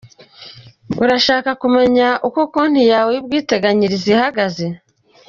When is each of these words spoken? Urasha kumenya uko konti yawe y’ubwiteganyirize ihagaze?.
Urasha 1.03 1.35
kumenya 1.61 2.07
uko 2.27 2.39
konti 2.53 2.81
yawe 2.91 3.09
y’ubwiteganyirize 3.15 4.09
ihagaze?. 4.15 4.65